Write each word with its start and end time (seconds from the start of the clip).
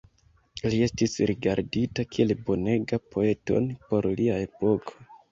Li 0.73 0.77
estis 0.85 1.11
rigardita 1.31 2.05
kiel 2.15 2.33
bonegan 2.47 3.01
poeton 3.17 3.67
por 3.91 4.09
lia 4.21 4.39
epoko. 4.47 4.97